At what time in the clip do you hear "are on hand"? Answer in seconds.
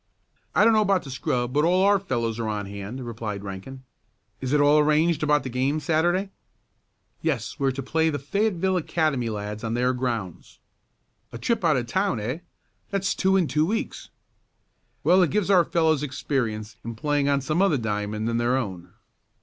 2.39-3.05